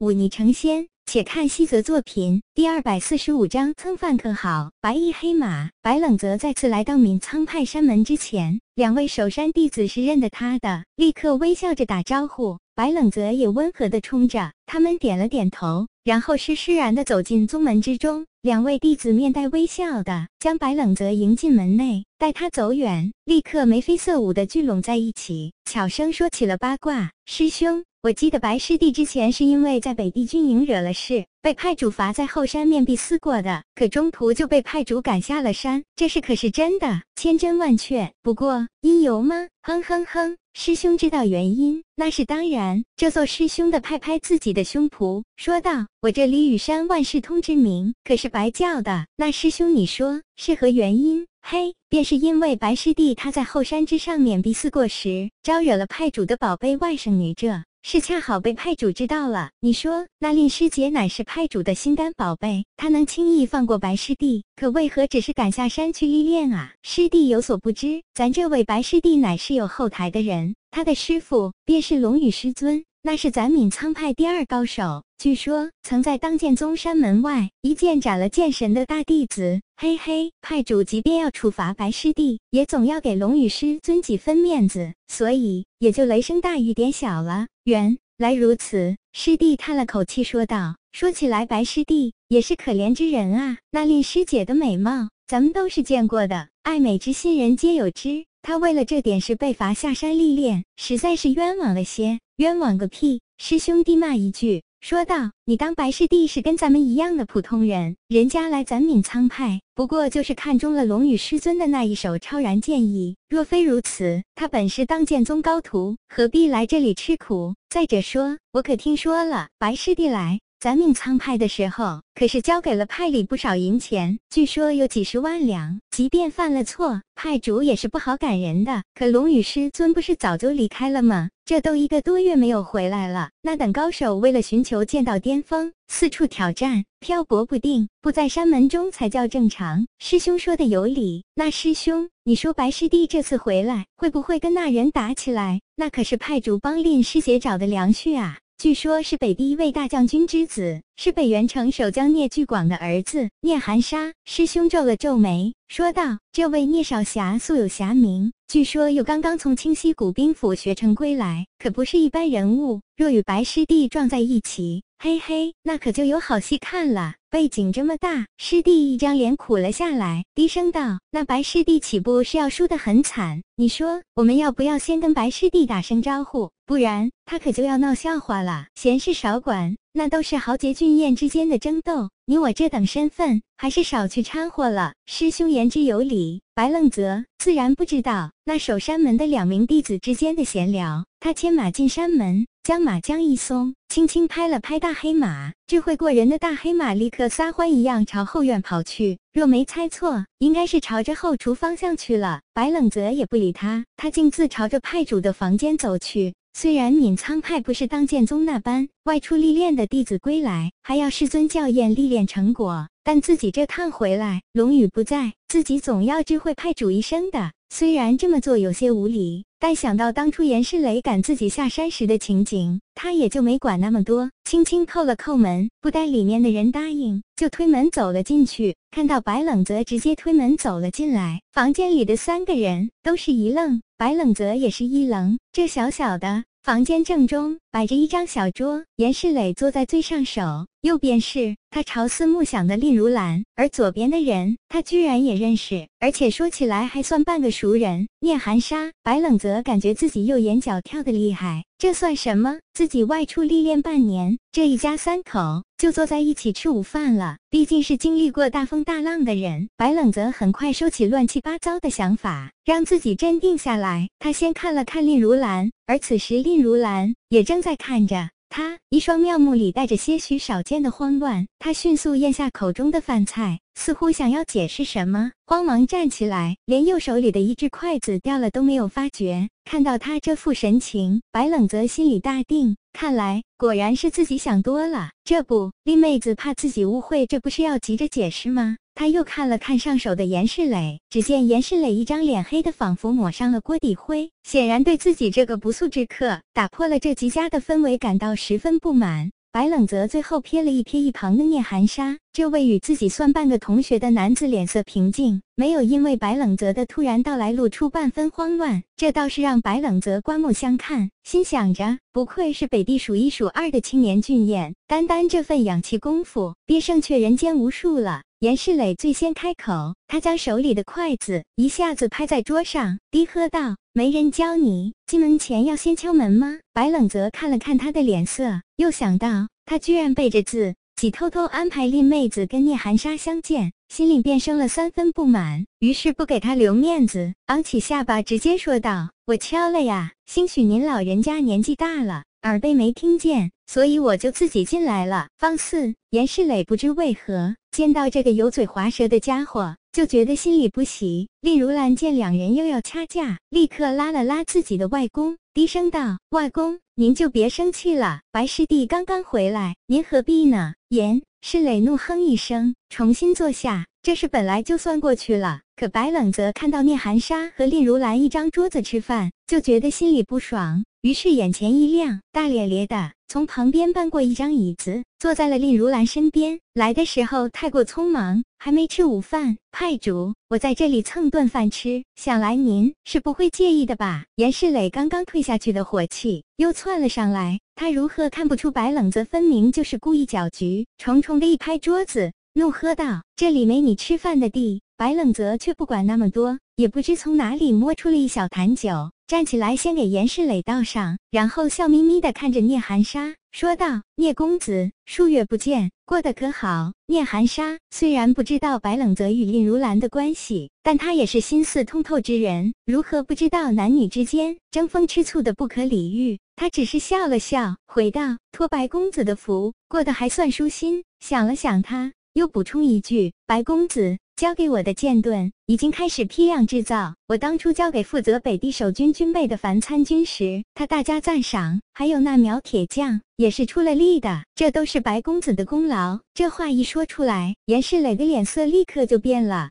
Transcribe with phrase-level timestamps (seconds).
[0.00, 0.88] 忤逆成仙。
[1.06, 4.70] 且看西泽作品第二百四十五章蹭饭可好？
[4.80, 5.70] 白衣黑马。
[5.82, 12.58] 白冷泽再次来到闵苍派山门之前，两位守山弟子是认得他的，立刻微笑着打招呼。
[12.76, 18.24] 白冷泽也温和地冲着他们点了点头，然后施施然地走进宗门之中。
[18.40, 27.10] 两位弟子面带微笑的将白冷泽迎进门内，待他走远，立刻眉飞色舞地聚拢在一起，悄声说起了八卦。
[27.26, 37.02] 师兄，我记得白师弟之前是因为在北地军营惹了事，被派主罚在后山面壁思过的，可中途就被派主赶下了山，这事可是真的？
[37.14, 38.10] 千真万确。
[38.22, 39.48] 不过因由吗？
[39.62, 40.38] 哼哼哼。
[40.54, 42.82] 师兄知道原因，那是当然。
[42.96, 49.06] 这座师兄的拍拍自己的胸脯，说道：“我这李雨山万事通之名可是白叫的。
[49.16, 57.46] 那师兄，你说是何原因？”嘿，便是因为白师弟他在后山之上面壁思过时，招惹了派主的宝贝外甥女，这
[57.82, 59.50] 是恰好被派主知道了。
[59.60, 66.74] 你说那令师姐乃是派主的心肝宝贝，她能轻易放过白师弟，可为何只是赶下山去历练啊？
[66.82, 72.84] 师弟有所不知，咱这位白师弟乃是有后台的人，他的师傅便是龙羽师尊。
[73.02, 79.62] 那是咱闵苍派第二高手，据说曾在当剑宗山门外一剑斩了剑神的大弟子。
[79.78, 87.46] 嘿嘿，派主即便要处罚白师弟，也总要给龙羽师尊几分面子，所以也就雷声大雨点小了。
[87.64, 93.56] 原来如此，师弟叹了口气说道：“说起来，白师弟也是可怜之人啊。
[93.70, 98.26] 那令师姐的美貌，咱们都是见过的，爱美之心人皆有之。
[98.42, 103.20] 他为了这点事被罚下山历练，实在是冤枉了些。”冤枉个屁！
[103.36, 107.96] 师兄弟骂一句，说道：“你当白师弟是跟咱们一样的普通人？
[108.08, 113.14] 人家来咱闵苍派，不过就是看中了龙宇师尊的那一手超然剑意。
[113.28, 117.54] 若非如此，他本是当剑宗高徒，何必来这里吃苦？
[117.68, 125.80] 再者说，我可听说了，白师弟来。”咱命苍派的时候，可是交给了派里不少银钱，据说有几十万两。
[125.90, 128.82] 即便犯了错，派主也是不好赶人的。
[128.94, 131.30] 可龙宇师尊不是早就离开了吗？
[131.46, 133.30] 这都一个多月没有回来了。
[133.40, 139.86] 那等高手为了寻求剑道巅峰，四处挑战，漂泊不定，不在山门中才叫正常。
[139.98, 141.24] 师兄说的有理。
[141.34, 145.62] 那师兄，你说白师弟这次回来，会不会跟那人打起来？
[145.76, 148.39] 那可是派主帮令师姐找的良婿啊。
[148.60, 154.12] 据说，是北地一位大将军之子，是北元城守将聂巨广的儿子聂寒沙。
[154.26, 162.82] 师兄皱了皱眉，说道：“这位聂少侠素有侠名，据说又刚刚从清溪古兵府学成归来，可不是一般人物。
[162.98, 176.50] 若与白师弟撞在一起，嘿嘿，那可就有好戏看了。”背景这么大，师弟一张脸苦了下来，低声道：“那白师弟岂不是要输得很惨，你说我们要不要先跟白师弟打声招呼？
[176.66, 178.66] 不然他可就要闹笑话了。
[178.74, 186.42] 闲事少管，那都是豪杰俊彦之间的争斗，你我这等身份，还是少去掺和了。”师兄言之有理。
[186.54, 192.46] 白愣泽自然不知道那守山门的两名弟子之间的闲聊，他牵马进山门。
[192.62, 199.18] 将马缰一松，轻轻拍了拍大黑马，智慧过人的大黑马立刻撒欢一样朝后院跑去。
[199.32, 202.42] 若没猜错，应该是朝着后厨方向去了。
[202.52, 206.34] 白冷泽也不理他，他径自朝着派主的房间走去。
[206.52, 217.52] 虽然闵苍派不是当剑宗那般外出历练的弟子归来还要师尊校验历练成果，但自己这趟回来，龙宇不在，自己总要知会派主一声的。
[217.70, 219.44] 虽然这么做有些无理。
[219.62, 228.74] 但想到当初严世磊赶自己下山时的情景，他也就没管那么多，轻轻叩了叩门，不待里面的人答应，就推门走了进去。
[228.90, 236.44] 看到白冷泽直接推门走了进来，房间里的三个人都是一愣，白冷泽也是一愣，这小小的。
[236.62, 248.08] 房间正中摆着一张小桌，严世磊坐在最上首，右边是他朝思暮想的令如兰，而左边的人他居然也认识，而且说起来还算半个熟人。
[248.20, 252.58] 聂寒沙，白冷泽感觉自己右眼角跳的厉害，这算什么？
[252.74, 257.38] 自己外出历练半年，这一家三口就坐在一起吃午饭了。
[257.48, 264.10] 毕竟是经历过大风大浪的人，白冷泽很快收起乱七八糟的想法，让自己镇定下来。
[264.18, 268.28] 他先看了看令如兰，而此时令如兰也正在看着。
[268.50, 279.48] 他一双妙目里带着些许少见的慌乱，他迅速咽下口中的饭菜，似乎想要解释什么，慌忙站起来，连右手里的一只筷子掉了都没有发觉。
[279.64, 285.12] 看到他这副神情，白冷泽心里大定，看来果然是自己想多了。
[285.24, 288.76] 这不，丽妹子怕自己误会，这不是要急着解释吗？
[288.94, 299.30] 他又看了看上手的严世磊，只见严世磊一张脸黑的仿佛抹上了锅底灰，显然对自己这个不速之客打破了这极佳的氛围感到十分不满。
[299.52, 318.22] 白冷泽最后瞥了一瞥一旁的聂寒沙，这位与自己算半个同学的男子脸色平静，没有因为白冷泽的突然到来露出半分慌乱，这倒是让白冷泽刮目相看，心想着不愧是北地数一数二的青年俊彦，单单这份养气功夫，便胜却人间无数了。
[318.40, 345.28] 严世磊最先开口，他将手里的筷子一下子拍在桌上，低喝道：“没人教你进门前要先敲门吗？”白冷泽看了看他的脸色，又想到他居然背着自己偷偷安排令妹子跟聂寒沙相见，心里便生了三分不满，于是不给他留面子，昂起下巴直接说道：“我敲了呀，兴许您老人家年纪大了。”耳背没听见， 所以我就自己进来了。
[345.38, 345.94] 放肆！
[346.10, 351.28] 严世磊不知为何见到这个油嘴滑舌的家伙，就觉得心里不喜。
[351.40, 358.22] 令如兰见两人又要掐架，立刻拉了拉自己的外公，低声道：“外公，您就别生气了。
[358.32, 363.86] 白师弟刚刚回来，您何必呢？”严世磊怒哼一声，重新坐下。
[364.02, 370.82] 这事本来就算过去了，可白冷泽看到聂寒沙和令如兰一张桌子吃饭，就觉得心里不爽。
[371.02, 376.60] 于是眼前一亮，大咧咧的从旁边搬过一张椅子，坐在了令如兰身边。
[376.72, 379.58] 来的时候太过匆忙，还没吃午饭。
[379.70, 384.24] 派主，我在这里蹭顿饭吃，想来您是不会介意的吧？
[384.36, 390.86] 严世磊刚刚退下去的火气又窜了上来，他如何看不出白冷泽分明就是故意搅局？
[390.96, 399.12] 重重的一拍桌子，怒喝道：“这里没你吃饭的地！”白冷泽却不管那么多，也不知从哪里摸出了一小坛酒。
[399.28, 416.40] 站起来，先给严世磊倒上，然后笑眯眯地看着聂寒沙，说道：“聂公子，数月不见，过得可好？”聂寒沙虽然不知道白冷泽与令如兰的关系，但他也是心思通透之人，如何不知道男女之间争风吃醋的不可理喻？
[416.56, 427.14] 他只是笑了笑，回道：“托白公子的福，过得还算舒心。”想了想，他又补充一句：“白公子。”交给我的剑盾已经开始批量制造。
[427.28, 431.82] 我当初交给负责北地守军军备的樊参军时，他大加赞赏。
[431.92, 436.20] 还有那苗铁匠也是出了力的，这都是白公子的功劳。
[436.32, 439.70] 这话一说出来，严世磊的脸色立刻就变了。